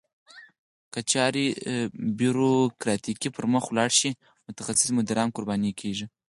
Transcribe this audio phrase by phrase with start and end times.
[0.93, 1.45] که چارې
[2.19, 4.09] بیوروکراتیکي پرمخ ولاړې شي
[4.47, 6.05] متخصص مدیران قرباني کیږي.